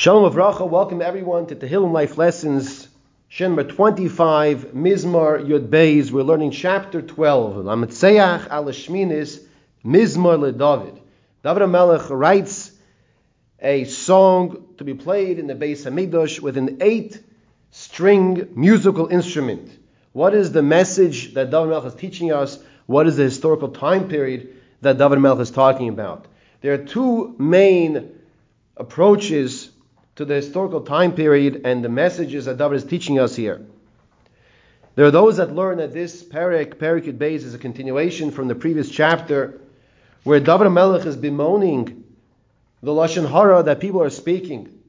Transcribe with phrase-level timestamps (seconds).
[0.00, 2.88] Shalom Avracha, welcome everyone to Tehillim Life Lessons,
[3.30, 6.10] Shemar 25, Mizmar Yud Beis.
[6.10, 9.44] We're learning chapter 12, Lametzeach al Shminis,
[9.84, 10.98] Mizmar le David.
[11.44, 12.72] HaMelech writes
[13.60, 19.70] a song to be played in the Beis Hamikdash with an eight-string musical instrument.
[20.12, 22.58] What is the message that David HaMelech is teaching us?
[22.86, 24.48] What is the historical time period
[24.80, 26.24] that David HaMelech is talking about?
[26.62, 28.12] There are two main
[28.78, 29.69] approaches
[30.20, 33.64] to the historical time period and the messages that David is teaching us here.
[34.94, 38.90] There are those that learn that this Perek Beis, is a continuation from the previous
[38.90, 39.62] chapter
[40.24, 42.04] where David Melech is bemoaning
[42.82, 44.80] the Lashon Hara that people are speaking,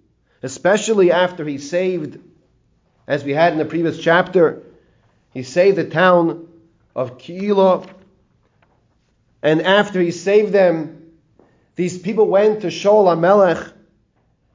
[0.44, 2.20] especially after he saved,
[3.08, 4.64] as we had in the previous chapter,
[5.34, 6.50] he saved the town
[6.94, 7.88] of Keilah,
[9.42, 11.14] and after he saved them,
[11.78, 13.72] these people went to Shaul HaMelech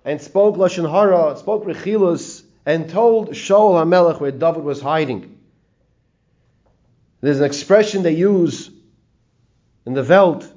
[0.06, 5.36] and spoke lashon hara, spoke rechilus, and told Shaul HaMelech where David was hiding.
[7.20, 8.70] There's an expression they use
[9.84, 10.50] in the Welt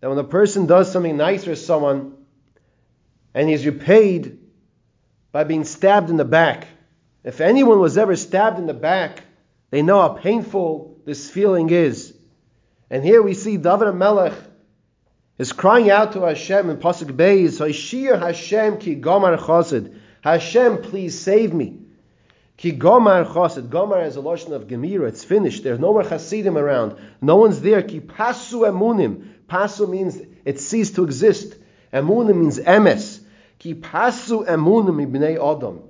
[0.00, 2.14] that when a person does something nice for someone
[3.34, 4.38] and he's repaid
[5.32, 6.68] by being stabbed in the back.
[7.24, 9.22] If anyone was ever stabbed in the back,
[9.70, 12.14] they know how painful this feeling is.
[12.88, 14.34] And here we see David HaMelech
[15.38, 19.96] is crying out to Hashem in Pasuk Beis, Hoshir Hashem ki gomar chassid.
[20.20, 21.78] Hashem, please save me.
[22.56, 23.68] Ki gomar chassid.
[23.68, 25.08] Gomar is a lotion of Gemira.
[25.08, 25.64] It's finished.
[25.64, 26.96] There's no more chasidim around.
[27.20, 27.82] No one's there.
[27.82, 29.28] Ki pasu emunim.
[29.48, 31.56] Pasu means it ceased to exist.
[31.92, 33.20] Emunim means emes.
[33.58, 35.80] Ki pasu emunim ibnei adam.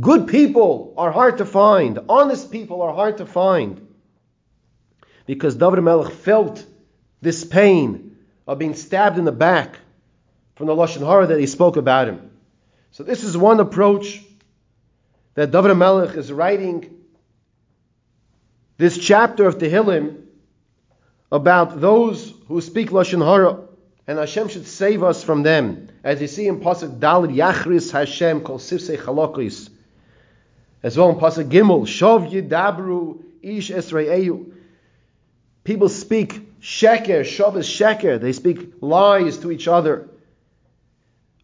[0.00, 1.98] Good people are hard to find.
[2.08, 3.88] Honest people are hard to find.
[5.26, 6.64] Because David Melech felt
[7.20, 8.11] this pain
[8.52, 9.78] of being stabbed in the back
[10.56, 12.30] from the Lashon Hara that he spoke about him.
[12.90, 14.22] So this is one approach
[15.34, 16.98] that David Melech is writing
[18.76, 20.24] this chapter of Tehillim
[21.30, 23.58] about those who speak Lashon Hara,
[24.06, 25.88] and Hashem should save us from them.
[26.04, 29.70] As you see in Pasuk Dalid, Yachris Hashem kol sifsei chalokis.
[30.82, 34.52] As well in Pasuk Gimel, Shov Yidabru Ish Esraeyu.
[35.64, 38.20] People speak Sheker, Shabbos Sheker.
[38.20, 40.08] They speak lies to each other.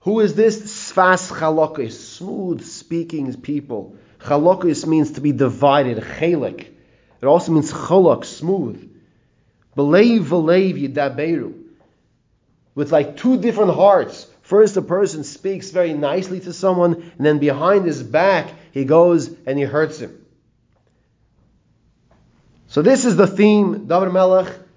[0.02, 0.92] Who is this?
[0.92, 3.96] Sfas Chalokis, smooth speaking people.
[4.20, 6.68] Chalokis means to be divided, chelik.
[7.20, 8.96] It also means cholok, smooth.
[9.76, 11.64] Belev velev yidaberu.
[12.76, 14.28] With like two different hearts.
[14.42, 19.28] First, a person speaks very nicely to someone, and then behind his back, he goes
[19.46, 20.24] and he hurts him.
[22.68, 24.67] So this is the theme, David Melech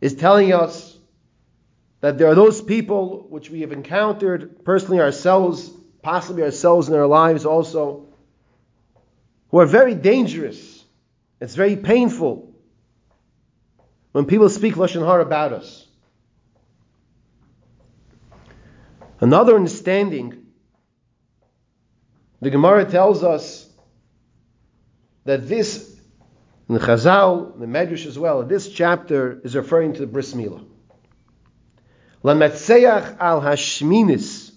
[0.00, 0.96] is telling us
[2.00, 5.70] that there are those people which we have encountered personally ourselves,
[6.02, 8.06] possibly ourselves in our lives also,
[9.50, 10.84] who are very dangerous.
[11.40, 12.52] It's very painful
[14.12, 15.86] when people speak Lashon Hara about us.
[19.20, 20.46] Another understanding,
[22.40, 23.68] the Gemara tells us
[25.24, 25.87] that this
[26.68, 30.64] in the Chazal, the Medrash as well, this chapter is referring to the Bris Milah.
[32.22, 34.52] Lametzeach al Hashminis,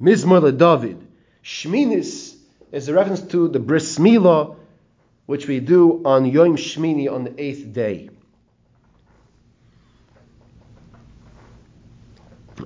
[0.00, 1.06] Mizmor David.
[1.42, 2.36] Shminis
[2.70, 4.56] is a reference to the Bris Milah,
[5.24, 8.10] which we do on Yom Shmini on the eighth day.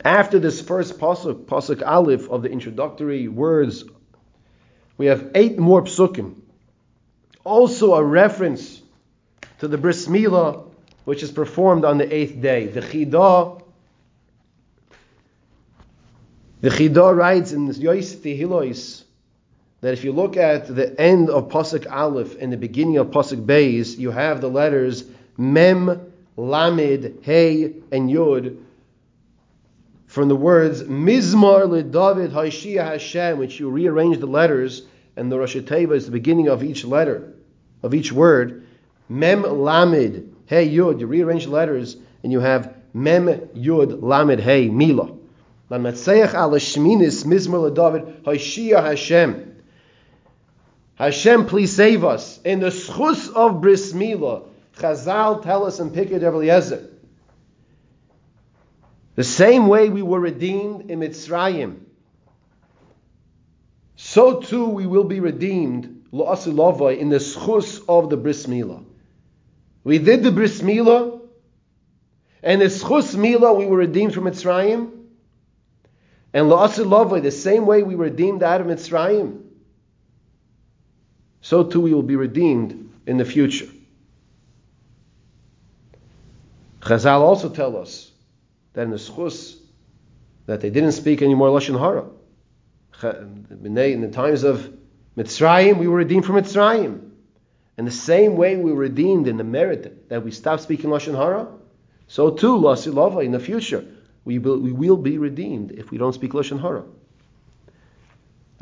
[0.04, 3.84] After this first pasuk, pasuk Aleph of the introductory words,
[4.96, 6.39] we have eight more psukim
[7.44, 8.82] also a reference
[9.58, 10.64] to the bris milah,
[11.04, 12.66] which is performed on the eighth day.
[12.66, 13.62] The Chidah,
[16.60, 19.04] the Chidah writes in Yois Tehilois
[19.80, 23.46] that if you look at the end of Pasuk Aleph and the beginning of Pasuk
[23.46, 25.04] Beis, you have the letters
[25.38, 28.58] Mem, Lamed, Hey, and Yud
[30.06, 34.82] from the words Mizmar le David Haishia Hashem, which you rearrange the letters
[35.16, 37.34] and the Rosh Teva is the beginning of each letter,
[37.82, 38.66] of each word.
[39.08, 41.00] Mem Lamed Hey Yud.
[41.00, 45.12] You rearrange the letters and you have Mem Yud Lamed Hey Mila.
[45.70, 49.62] Lametzeach al Shminis Mizmor David Hashia Hashem.
[50.96, 52.40] Hashem, please save us.
[52.44, 54.42] In the schus of Bris Mila,
[54.76, 56.90] Chazal tell us in Pikir Eliezer.
[59.14, 61.80] The same way we were redeemed in Mitzrayim
[64.02, 68.84] so too we will be redeemed lo'asilavai in the schus of the bris milah.
[69.84, 71.20] We did the bris milah,
[72.42, 74.90] and the schus milah we were redeemed from Mitzrayim,
[76.32, 79.42] And la'asilavai, the same way we were redeemed out of Mitzrayim,
[81.40, 83.68] so too we will be redeemed in the future.
[86.80, 88.10] Chazal also tell us
[88.72, 89.56] that in the schus
[90.46, 92.06] that they didn't speak any more lashon hara.
[93.62, 94.72] In the times of
[95.20, 97.10] Mitzrayim, we were redeemed from Mitzrayim.
[97.76, 101.14] In the same way we were redeemed in the merit that we stopped speaking lashon
[101.14, 101.46] hara,
[102.08, 103.84] so too lasilava in the future
[104.24, 106.84] we will, we will be redeemed if we don't speak lashon hara.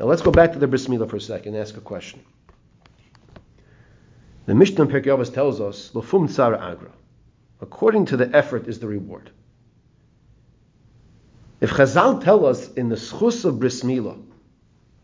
[0.01, 2.19] Now let's go back to the bris milah for a second and ask a question.
[4.45, 6.91] The Mishnah in tells us, "Lofum tzara agra."
[7.61, 9.29] According to the effort is the reward.
[11.61, 14.21] If Chazal tell us in the schus of bris milah,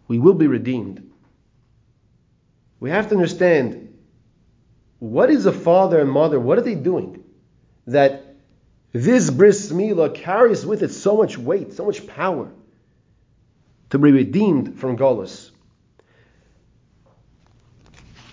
[0.10, 1.12] we will be redeemed.
[2.80, 3.94] We have to understand
[5.00, 7.24] what is a father and mother, what are they doing?
[7.88, 8.36] That
[8.92, 12.52] this bris milah carries with it so much weight, so much power
[13.90, 15.52] to be redeemed from Golas.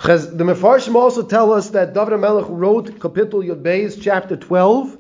[0.03, 4.99] The Mefarshim also tell us that David Melech wrote Kapitel Yud chapter 12,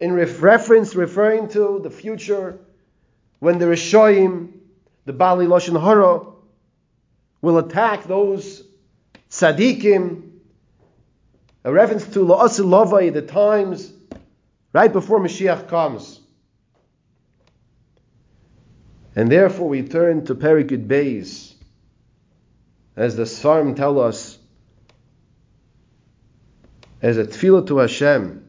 [0.00, 2.58] in reference, referring to the future
[3.40, 4.52] when the Rishoyim,
[5.04, 6.37] the Bali Lashon Hara,
[7.40, 8.62] will attack those
[9.30, 10.30] tzaddikim,
[11.64, 13.92] a reference to La'asil the times
[14.72, 16.20] right before Mashiach comes.
[19.14, 21.54] And therefore we turn to Perikid Beis,
[22.96, 24.38] as the Svarim tell us,
[27.02, 28.48] as a tefillah to Hashem,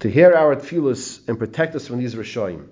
[0.00, 2.68] to hear our tefillahs and protect us from these Rishoyim.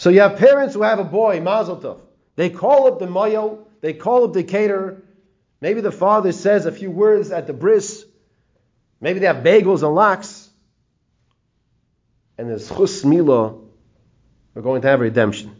[0.00, 2.00] So you have parents who have a boy, Mazel Tov.
[2.34, 5.02] They call up the moyo, they call up the caterer.
[5.60, 8.06] Maybe the father says a few words at the bris.
[8.98, 10.48] Maybe they have bagels and lox.
[12.38, 13.56] And there's chus mila.
[14.54, 15.54] We're going to have redemption.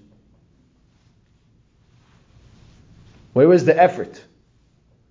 [3.35, 4.25] Where was the effort?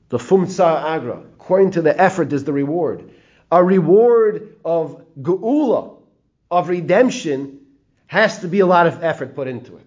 [0.09, 1.21] The fumtsa agra.
[1.39, 3.11] According to the effort is the reward.
[3.51, 5.97] A reward of geula,
[6.49, 7.58] of redemption,
[8.09, 9.85] has to be a lot of effort put into it.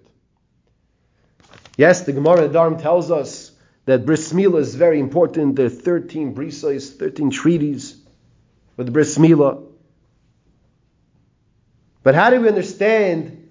[1.76, 3.50] Yes, the Gemara Dharm tells us
[3.86, 5.56] that bris is very important.
[5.56, 7.96] There are 13 brisas, 13 treaties
[8.84, 9.19] the bris.
[12.04, 13.50] But how do we understand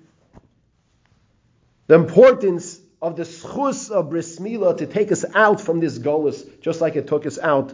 [1.87, 6.79] the importance of the schus of bris to take us out from this golus, just
[6.79, 7.73] like it took us out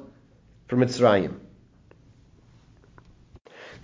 [0.67, 1.35] from Mitzrayim?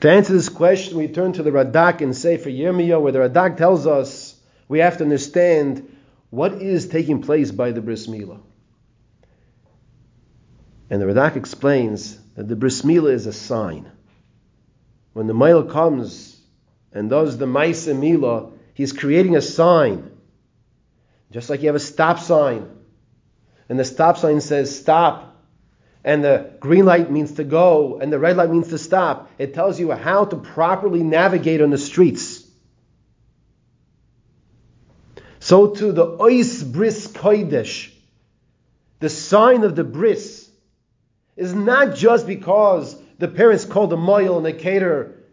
[0.04, 3.56] To answer this question, we turn to the Radak and Sefer Yirmiyah, where the Radak
[3.56, 4.36] tells us
[4.68, 5.96] we have to understand
[6.30, 8.42] what is taking place by the Bris Milah.
[10.90, 13.90] And the Radak explains that the Bris Milah is a sign.
[15.14, 16.38] When the male comes
[16.92, 20.12] and does the Maisa Milah, he's creating a sign.
[21.32, 22.70] Just like you have a stop sign.
[23.70, 25.33] And the stop sign says stop
[26.04, 29.30] and the green light means to go, and the red light means to stop.
[29.38, 32.44] It tells you how to properly navigate on the streets.
[35.40, 37.92] So to the Ois Bris Kodesh,
[39.00, 40.50] the sign of the bris,
[41.36, 45.24] is not just because the parents called the moil and the caterer,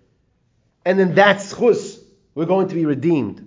[0.85, 1.99] and then that's chus,
[2.35, 3.47] we're going to be redeemed.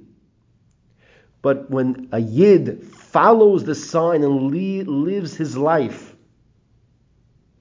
[1.42, 6.13] But when a yid follows the sign and lives his life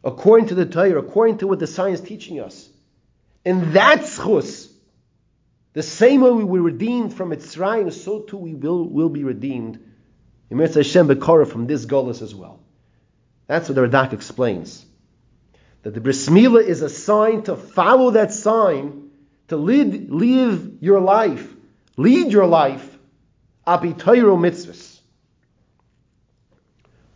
[0.04, 2.68] according to the Torah, according to what the science is teaching us.
[3.44, 4.68] And that's chus.
[5.74, 9.82] The same way we were redeemed from Mitzrayim, so too we will, will be redeemed.
[10.50, 12.60] Emetz Hashem Bekara from this Golas as well.
[13.46, 14.84] That's what the Radak explains.
[15.82, 19.10] That the Bris is a sign to follow that sign,
[19.48, 21.52] to lead, live your life,
[21.96, 22.98] lead your life,
[23.66, 25.00] abitayro mitzvahs.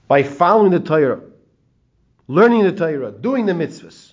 [0.09, 1.21] By following the Torah
[2.29, 4.13] learning the Torah, doing the mitzvahs.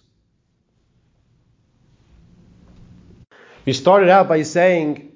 [3.65, 5.11] We started out by saying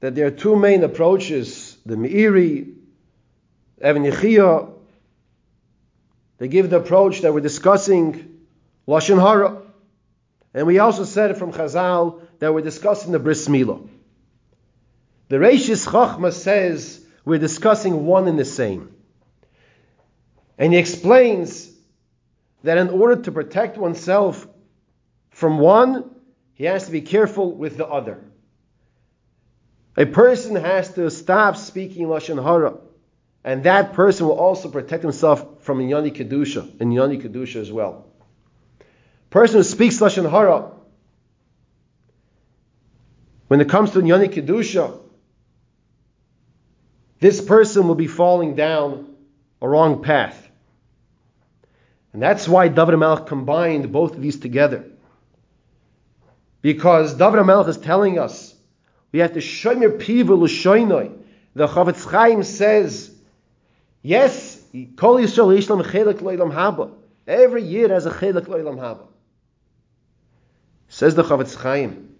[0.00, 2.74] that there are two main approaches the Meiri,
[3.84, 4.72] Even Yechia.
[6.38, 8.40] They give the approach that we're discussing
[8.88, 9.62] Lashon Hara.
[10.52, 13.88] And we also said from Chazal that we're discussing the Bris Milah.
[15.28, 18.92] The Reishis Chachma says we're discussing one and the same.
[20.58, 21.70] And he explains
[22.62, 24.46] that in order to protect oneself
[25.30, 26.10] from one,
[26.54, 28.22] he has to be careful with the other.
[29.96, 32.74] A person has to stop speaking lashon hara,
[33.44, 38.06] and that person will also protect himself from inyani kedusha, and inyani kedusha as well.
[39.30, 40.72] Person who speaks lashon hara,
[43.50, 44.96] when it comes to Nyani Kedusha,
[47.18, 49.16] this person will be falling down
[49.60, 50.49] a wrong path.
[52.12, 54.84] And that's why David Melech combined both of these together.
[56.62, 58.54] Because David Melech is telling us
[59.12, 61.16] we have to shomer pivu l'shoinoi.
[61.54, 63.10] The Chofetz Chaim says,
[64.02, 64.60] yes,
[64.96, 66.92] Kol Yisrael Yishlam chelik lo'ilam haba.
[67.26, 69.06] Every year has a chelik lo'ilam haba.
[70.88, 72.14] Says the Chofetz Chaim,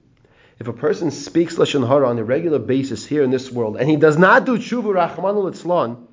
[0.59, 3.88] if a person speaks lashon hara on a regular basis here in this world and
[3.88, 6.06] he does not do tshuva rachmanu litzlan,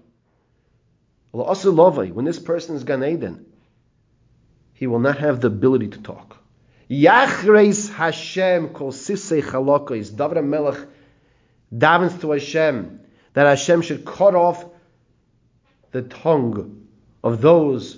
[1.31, 3.46] when this person is Gan Eden,
[4.77, 6.37] he will not have the ability to talk.
[6.87, 10.15] Yachreis Hashem kol sisei chalokos.
[10.15, 10.87] David Melech
[11.75, 12.99] davens to Hashem
[13.33, 14.63] that Hashem should cut off
[15.91, 16.85] the tongue
[17.23, 17.97] of those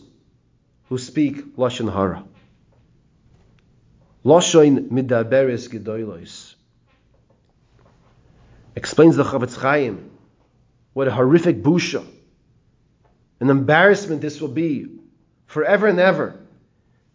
[0.88, 2.24] who speak lashon hara.
[4.24, 6.56] Lashon midaberes gedolos.
[8.74, 10.12] Explains the Chofetz Chaim
[10.94, 12.06] what a horrific busha,
[13.42, 14.88] an embarrassment this will be
[15.46, 16.40] forever and ever.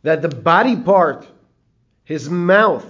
[0.04, 1.26] That the body part
[2.04, 2.86] his mouth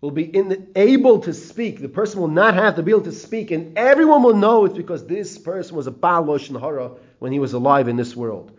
[0.00, 1.80] will be in, able to speak.
[1.80, 4.76] The person will not have to be able to speak, and everyone will know it's
[4.76, 8.50] because this person was a Baal Lashon Hara when he was alive in this world.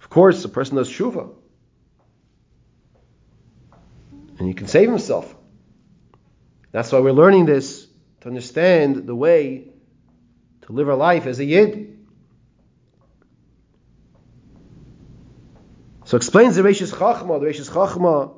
[0.00, 1.30] Of course, the person does Shuva.
[4.38, 5.34] And he can save himself.
[6.72, 7.86] That's why we're learning this
[8.20, 9.68] to understand the way
[10.62, 11.95] to live our life as a Yid.
[16.06, 17.40] So explains the Reishis Chachma.
[17.40, 18.32] The Reishis Chachma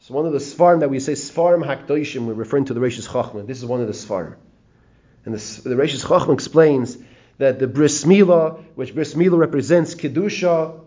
[0.00, 2.26] is one of the Svarim that we say Svarim Hakdoishim.
[2.26, 3.44] We're referring to the Reishis Chachma.
[3.44, 4.36] This is one of the Svarim.
[5.24, 6.96] And the, the Reishis Chachma explains
[7.38, 10.80] that the Bris Milah, which Bris Milah represents Kedusha,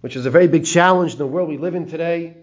[0.00, 2.38] which is a very big challenge in the world we live in today,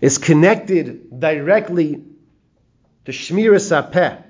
[0.00, 2.04] is connected directly
[3.04, 4.22] to Shmira Sapeh,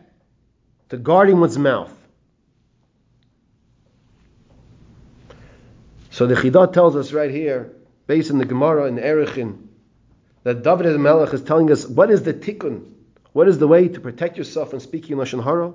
[0.88, 1.97] to guarding one's mouth.
[6.18, 7.76] So the Chidah tells us right here,
[8.08, 9.68] based on the Gemara in Erechin,
[10.42, 12.90] that David Melech is telling us what is the tikkun,
[13.32, 15.74] what is the way to protect yourself from speaking lashon hara.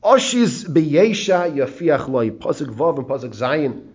[0.00, 3.88] Oshiz beyesha yafiach loy pasuk vav and pasuk zayin.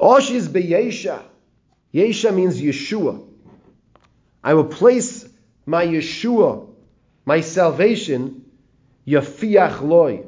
[0.00, 1.22] Oshiz beyesha.
[1.94, 3.24] Yesha means Yeshua.
[4.42, 5.24] I will place
[5.66, 6.68] my Yeshua,
[7.24, 8.44] my salvation,
[9.06, 10.24] yafiach loy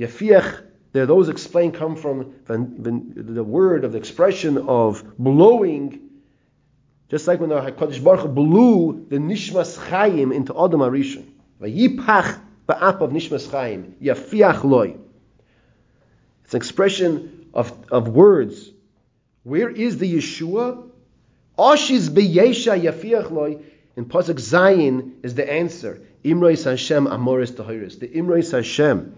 [0.00, 6.00] Yafiach, there those explain come from the, word of the expression of blowing,
[7.10, 11.26] just like when the Hakadosh Baruch blew the nishmas chayim into Adam Arishon.
[11.60, 14.96] Vayipach ba'ap of nishmas chayim yafiach loy.
[16.44, 18.70] It's an expression of, of words.
[19.42, 20.88] Where is the Yeshua?
[21.58, 23.58] Oshiz beyesha yafiach loy.
[23.96, 26.00] In pasuk Zayin is the answer.
[26.24, 28.00] Imrois Hashem amoris tahiris.
[28.00, 29.14] The Imrois Hashem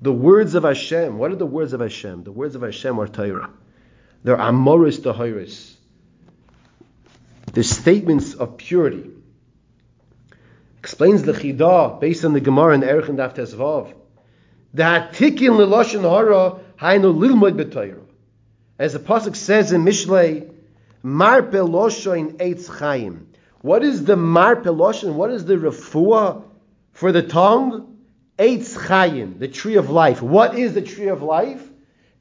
[0.00, 1.18] the words of Hashem.
[1.18, 2.24] What are the words of Hashem?
[2.24, 3.50] The words of Hashem are Torah.
[4.22, 5.74] They're Amoris Tahiris.
[7.52, 9.10] They're statements of purity.
[10.78, 13.92] Explains the Chidah based on the Gemara in Erechin Daf Tesvav.
[14.74, 18.04] The Hatikin Liloshin Hara Hainu Lilmoid B'Torah.
[18.78, 20.52] As the pasuk says in Mishlei,
[21.02, 23.28] Mar Peloshoin Eitz Chaim.
[23.62, 25.14] What is the Mar Peloshin?
[25.14, 26.44] What is the refuah
[26.92, 27.97] for the tongue?
[28.38, 30.22] Eitz Chaim, the tree of life.
[30.22, 31.68] What is the tree of life?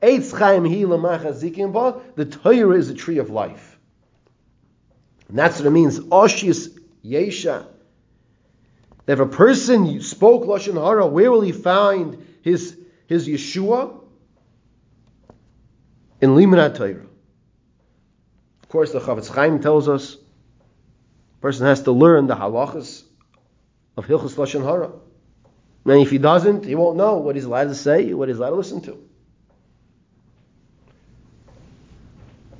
[0.01, 2.01] Eitz Chaim hi l'machazikim ba.
[2.15, 3.77] The Torah is the tree of life.
[5.29, 5.99] And that's what it means.
[5.99, 7.67] Oshis Yesha.
[9.05, 14.03] That if a person spoke Lashon Hara, where will he find his, his Yeshua?
[16.19, 17.05] In Limanat Torah.
[18.63, 23.03] Of course, the Chofetz Chaim tells us a person has to learn the halachas
[23.95, 24.91] of Hilchas Lashon Hara.
[25.87, 28.49] And if he doesn't, he won't know what he's allowed to say, what he's allowed
[28.49, 29.01] to listen to.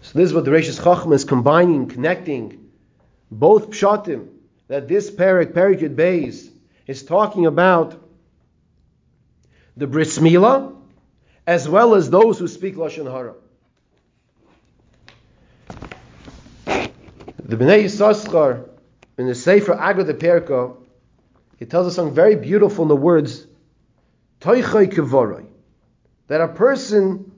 [0.02, 2.70] So this is what the Reishis Chachma is combining, connecting
[3.30, 4.30] both pshatim.
[4.70, 6.50] That this parak, Yud Beis,
[6.88, 8.02] is talking about
[9.76, 10.74] the Bris Milah,
[11.46, 13.34] as well as those who speak Lashon Hara.
[17.44, 18.70] The Bnei Yissaschar,
[19.18, 20.76] in the Sefer Agad Perka,
[21.58, 23.46] he tells us something very beautiful in the words,
[24.42, 25.46] Toichai Kevoroi.
[26.28, 27.32] That a person,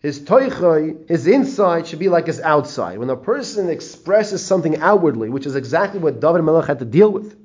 [0.00, 2.98] his toichai, his inside should be like his outside.
[2.98, 7.10] When a person expresses something outwardly, which is exactly what David Melech had to deal
[7.10, 7.36] with,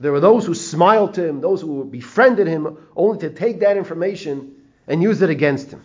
[0.00, 3.78] There were those who smiled to him, those who befriended him, only to take that
[3.78, 4.54] information
[4.86, 5.82] and use it against him.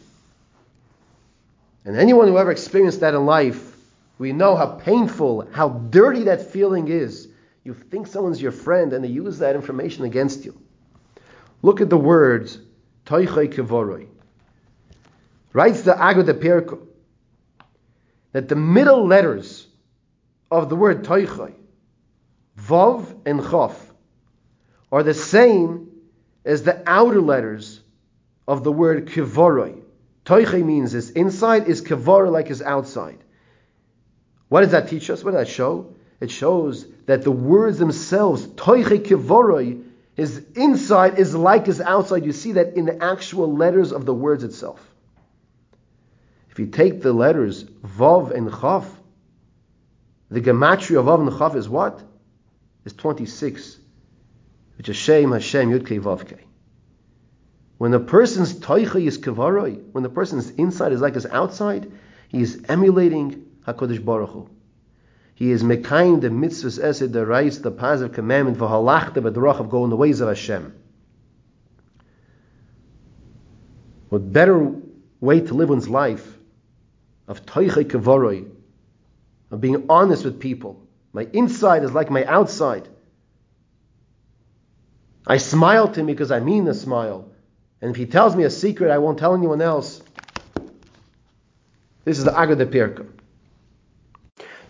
[1.86, 3.78] And anyone who ever experienced that in life,
[4.18, 7.29] we know how painful, how dirty that feeling is.
[7.64, 10.60] You think someone's your friend and they use that information against you.
[11.62, 12.58] Look at the words,
[13.06, 14.08] Toichai Kevoroi.
[15.52, 16.80] Writes the Agro de Pirko
[18.32, 19.68] that the middle letters
[20.52, 21.54] of the word Toichai,
[22.58, 23.76] Vav and Chof,
[24.92, 25.90] are the same
[26.46, 27.82] as the outer letters
[28.48, 29.82] of the word Kevoroi.
[30.26, 33.20] Toiche means his inside is Kevora like his outside.
[34.48, 35.24] What does that teach us?
[35.24, 35.96] What does that show?
[36.20, 39.84] It shows that the words themselves, Toiche Kevoroi,
[40.16, 42.26] his inside is like his outside.
[42.26, 44.86] You see that in the actual letters of the words itself.
[46.52, 48.86] If you take the letters Vav and Chav,
[50.30, 52.04] the gematria of Vav and Chav is what?
[52.84, 53.78] Is 26,
[54.78, 56.44] which is Shem Hashem Yud Kei Vav Kei.
[57.78, 61.90] When a person's toicha is kavaroi, when the person's inside is like his outside,
[62.28, 64.50] he is emulating Hakadosh Baruch Hu.
[65.40, 69.70] He is mekayim the mitzvahs esed the rights, the positive commandment for halachta b'derach of
[69.70, 70.74] going the ways of Hashem.
[74.10, 74.76] What better
[75.22, 76.38] way to live one's life
[77.26, 78.50] of toicha kavaroi,
[79.50, 80.86] of being honest with people.
[81.14, 82.90] My inside is like my outside.
[85.26, 87.32] I smile to him because I mean the smile.
[87.82, 90.02] And if he tells me a secret I won't tell anyone else,
[92.04, 93.08] this is the Agad Pirka.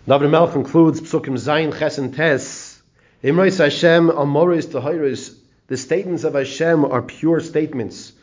[0.09, 2.81] David Mel concludes Psukim Zayin Chesen Tes.
[3.23, 5.37] Imrois Hashem Amoris Tahiris.
[5.67, 8.13] The statements of Hashem are pure statements.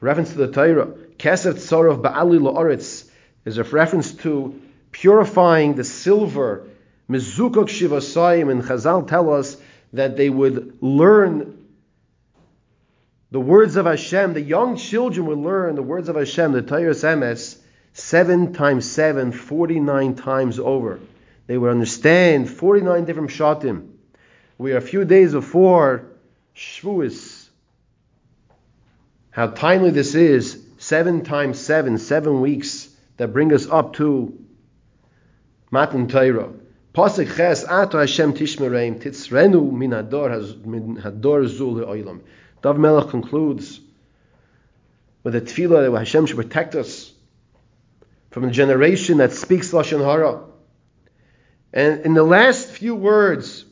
[0.00, 0.86] Reference to the Torah.
[1.20, 3.08] Keset Tzorov Ba'ali La'oretz
[3.44, 4.60] is a reference to
[4.90, 6.66] purifying the silver.
[7.08, 9.56] Mizukok Shivasayim and Chazal tell us
[9.92, 11.64] that they would learn
[13.30, 16.90] the words of Hashem, the young children will learn the words of Hashem, the Torah
[16.90, 17.56] Emes,
[17.92, 20.98] seven times seven, 49 times over.
[21.50, 23.88] They would understand 49 different shatim.
[24.56, 26.06] We are a few days before
[26.54, 27.48] Shavuos.
[29.32, 30.64] How timely this is.
[30.78, 34.38] Seven times seven, seven weeks that bring us up to
[35.72, 36.50] Matan Torah.
[36.94, 42.20] Pasuk Ches, Ato Hashem Tishmereim, Titzrenu min hador zul oilam.
[42.62, 43.80] Dav Melech concludes
[45.24, 47.12] with a tefillah that Hashem should protect us
[48.30, 50.44] from the generation that speaks lashon hara.
[51.72, 53.64] And in the last few words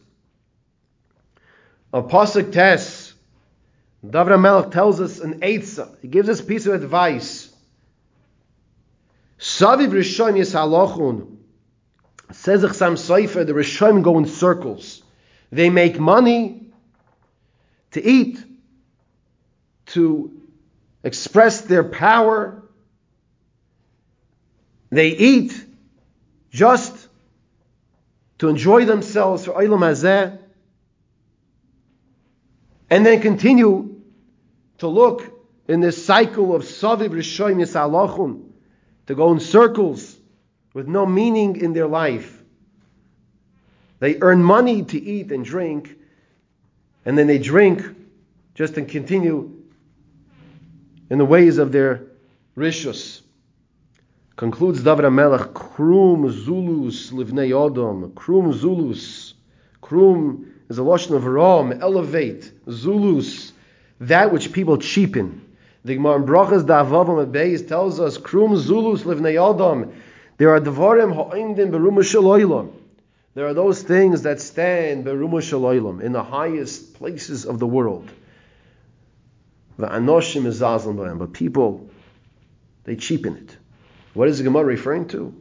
[1.93, 3.15] of pasuk tes,
[4.09, 5.97] David Melech tells us an eitzah.
[6.01, 7.53] He gives us a piece of advice.
[9.39, 11.37] Saviv Rishon Yishalachun
[12.33, 15.03] says Chassam Sofer, the Rishon go in circles.
[15.51, 16.67] They make money
[17.93, 18.45] to eat
[19.87, 20.33] to
[21.03, 22.63] express their power.
[24.91, 25.65] They eat
[26.51, 26.98] just
[28.39, 30.39] to enjoy themselves for Olam Hazeh,
[32.91, 34.01] and then continue
[34.79, 35.33] to look
[35.67, 38.45] in this cycle of Saviv Rishoyim Yisalachum,
[39.07, 40.17] to go in circles
[40.73, 42.43] with no meaning in their life.
[44.01, 45.97] They earn money to eat and drink,
[47.05, 47.83] and then they drink
[48.55, 49.55] just to continue
[51.11, 52.05] in the ways of their
[52.57, 53.23] rishus.
[54.39, 59.35] Concludes David Amelech, Krum Zulus Livnei Odom, Krum Zulus.
[59.83, 63.51] Krum is a lotion of Ram, elevate, Zulus,
[63.99, 65.41] that which people cheapen.
[65.85, 69.93] The Gemara in Brachas Da'avavam at Beis tells us, Krum Zulus Livnei Odom.
[70.37, 72.71] There are Devarim Ha'imdim Beruma Shaloilam.
[73.35, 78.09] There are those things that stand Beruma Shaloilam, in the highest places of the world.
[79.79, 81.91] The Anoshim is but people,
[82.85, 83.58] they cheapen it.
[84.19, 85.33] What is the Gemara referring to?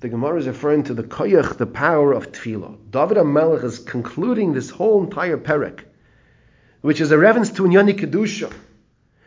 [0.00, 2.76] The Gemara is referring to the koyach, the power of tefillah.
[2.90, 5.84] David HaMelech is concluding this whole entire perek,
[6.80, 8.52] which is a reference to Inyani Kedusha,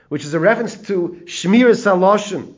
[0.10, 2.54] which is a reference to Shmir Saloshin.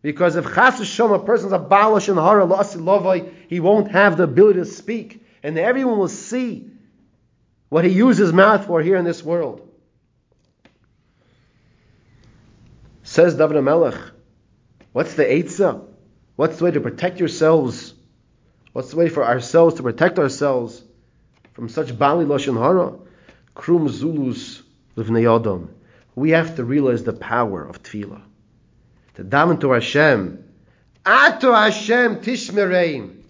[0.00, 4.22] Because if Chas Hashem, a person's a Balash and Hara Lovai, he won't have the
[4.22, 5.26] ability to speak.
[5.42, 6.70] And everyone will see
[7.68, 9.68] what he uses his mouth for here in this world.
[13.02, 14.11] Says David Melech,
[14.92, 15.84] what's the Eitzah?
[16.36, 17.94] What's the way to protect yourselves?
[18.72, 20.82] What's the way for ourselves to protect ourselves
[21.52, 22.94] from such Bali Lashon Hara?
[23.54, 24.62] Krum Zulus
[24.96, 25.68] Livnei.
[26.14, 28.22] We have to realize the power of Tefillah.
[29.14, 30.44] To daven to Hashem.
[31.04, 33.22] Ato Hashem Tishmereim.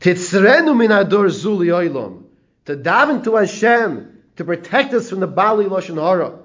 [0.00, 2.24] Titzrenu min ador zuli oilam.
[2.64, 6.38] to daven to Hashem to protect us from the Bali Lashon Hara.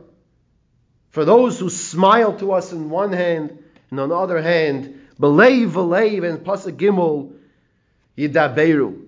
[1.15, 5.71] For those who smile to us in one hand, and on the other hand, believe,
[5.71, 7.32] believe, and Pasuk Gimel,
[8.17, 9.01] Yidaberu.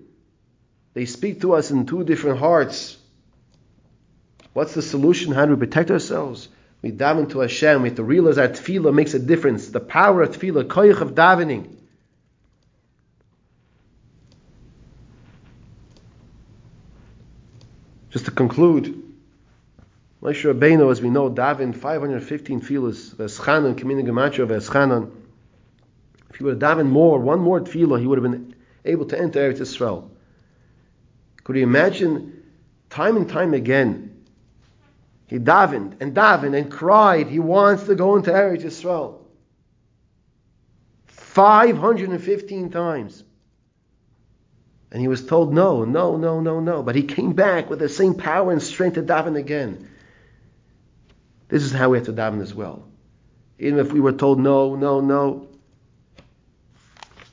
[0.93, 2.96] They speak to us in two different hearts.
[4.54, 5.34] What's the solution?
[5.34, 6.48] How do we protect ourselves?
[6.82, 7.82] We daven to Hashem.
[7.82, 9.67] We have to realize our tefillah makes a difference.
[9.67, 11.76] The power of tefillah, koyach of davening.
[18.12, 19.07] Just to conclude,
[20.22, 25.12] Moshe Rabbeinu, as we know, davened 515 tefillahs, v'eschanan, kamina gematria v'eschanan.
[26.32, 29.20] If he would have davened more, one more tefillah, he would have been able to
[29.20, 30.10] enter Eretz Yisrael.
[31.44, 32.44] Could you imagine,
[32.90, 34.26] time and time again,
[35.28, 39.20] he davened and davened and cried, he wants to go into Eretz Yisrael.
[41.06, 43.24] 515 times.
[44.92, 46.82] And he was told no, no, no, no, no.
[46.82, 49.88] But he came back with the same power and strength to daven again.
[51.50, 52.88] This is how we have to daven as well.
[53.60, 55.48] Even if we were told no, no, no.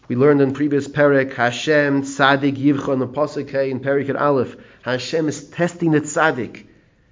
[0.06, 4.56] We learned in previous Perek, Hashem Tzadik Yivcha the in Perek Aleph.
[4.82, 6.66] Hashem is testing the Tzadik.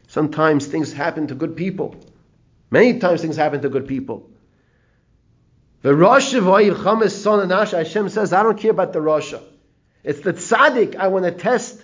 [0.08, 1.96] Sometimes things happen to good people.
[2.70, 4.30] Many times things happen to good people.
[5.82, 9.34] The Rosh son and Hashem says, I don't care about the Rosh.
[10.04, 11.82] It's the tzaddik I want to test.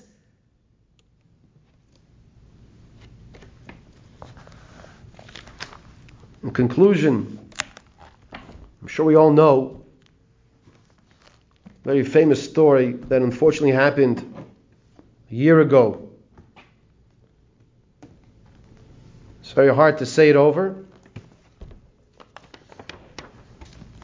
[6.42, 7.36] In conclusion,
[8.32, 9.82] I'm sure we all know
[11.66, 14.20] a very famous story that unfortunately happened
[15.30, 16.10] a year ago.
[19.40, 20.84] It's very hard to say it over.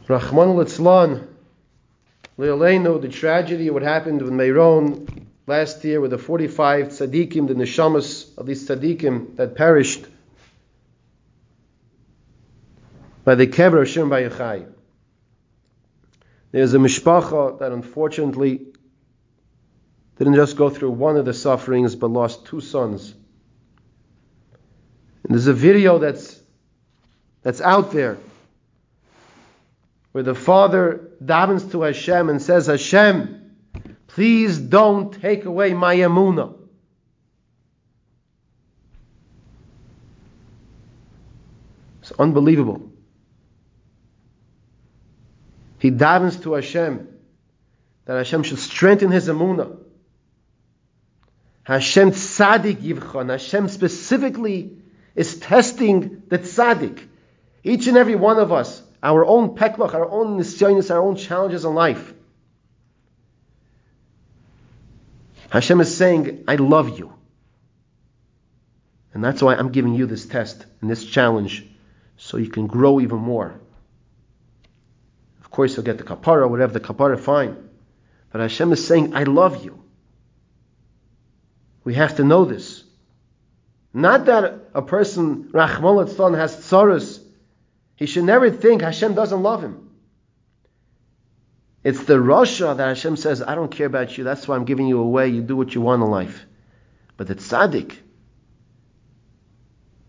[0.09, 1.25] Rahman al
[2.37, 7.55] Le'aleinu, the tragedy of what happened with Meron last year with the 45 tzaddikim, the
[7.55, 10.07] neshamas of these tzaddikim that perished
[13.24, 14.70] by the kever of Shem Yochai.
[16.52, 18.66] There's a mishpacha that unfortunately
[20.18, 23.12] didn't just go through one of the sufferings but lost two sons.
[25.24, 26.40] And there's a video that's
[27.42, 28.18] that's out there
[30.12, 33.56] where the father davens to Hashem and says, Hashem,
[34.06, 36.56] please don't take away my emuna.
[42.00, 42.93] It's unbelievable.
[45.85, 47.07] He davens to Hashem
[48.07, 49.77] that Hashem should strengthen his emuna.
[51.62, 53.29] Hashem tzaddik yivchan.
[53.29, 54.79] Hashem specifically
[55.14, 57.07] is testing the tzaddik.
[57.62, 61.66] Each and every one of us our own peklach, our own nisyonis, our own challenges
[61.66, 62.14] in life.
[65.51, 67.12] Hashem is saying, I love you.
[69.12, 71.62] And that's why I'm giving you this test and this challenge
[72.16, 73.61] so you can grow even more.
[75.54, 77.68] Course, you'll get the kapara, whatever the kapara, fine.
[78.32, 79.80] But Hashem is saying, I love you.
[81.84, 82.82] We have to know this.
[83.92, 87.20] Not that a person, Rahman has tsaras
[87.94, 89.90] he should never think Hashem doesn't love him.
[91.84, 94.88] It's the Rasha that Hashem says, I don't care about you, that's why I'm giving
[94.88, 96.44] you away, you do what you want in life.
[97.16, 97.94] But the tzaddik,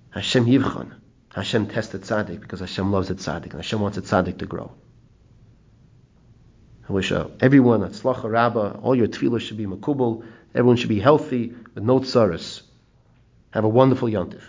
[0.10, 0.94] Hashem yivchan,
[1.36, 4.72] Hashem tested tzaddik because Hashem loves the tzaddik and Hashem wants the tzaddik to grow.
[6.88, 10.90] I wish uh, everyone at Slacha Rabbah, all your tefillah should be makubal, everyone should
[10.90, 12.62] be healthy with no tsaras.
[13.52, 14.42] Have a wonderful yontif.